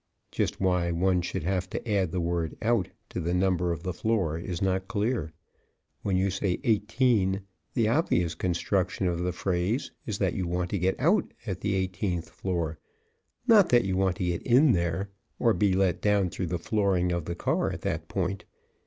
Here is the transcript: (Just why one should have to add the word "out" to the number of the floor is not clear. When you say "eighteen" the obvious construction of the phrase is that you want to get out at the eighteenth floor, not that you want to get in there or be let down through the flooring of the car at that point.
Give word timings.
(Just 0.31 0.59
why 0.59 0.89
one 0.89 1.21
should 1.21 1.43
have 1.43 1.69
to 1.69 1.87
add 1.87 2.11
the 2.11 2.19
word 2.19 2.57
"out" 2.63 2.87
to 3.09 3.19
the 3.19 3.35
number 3.35 3.71
of 3.71 3.83
the 3.83 3.93
floor 3.93 4.35
is 4.39 4.59
not 4.59 4.87
clear. 4.87 5.31
When 6.01 6.17
you 6.17 6.31
say 6.31 6.59
"eighteen" 6.63 7.41
the 7.75 7.87
obvious 7.87 8.33
construction 8.33 9.07
of 9.07 9.19
the 9.19 9.31
phrase 9.31 9.91
is 10.07 10.17
that 10.17 10.33
you 10.33 10.47
want 10.47 10.71
to 10.71 10.79
get 10.79 10.95
out 10.99 11.31
at 11.45 11.61
the 11.61 11.75
eighteenth 11.75 12.31
floor, 12.31 12.79
not 13.45 13.69
that 13.69 13.85
you 13.85 13.95
want 13.95 14.15
to 14.15 14.25
get 14.25 14.41
in 14.41 14.71
there 14.71 15.11
or 15.37 15.53
be 15.53 15.73
let 15.73 16.01
down 16.01 16.31
through 16.31 16.47
the 16.47 16.57
flooring 16.57 17.11
of 17.11 17.25
the 17.25 17.35
car 17.35 17.71
at 17.71 17.81
that 17.81 18.07
point. 18.07 18.45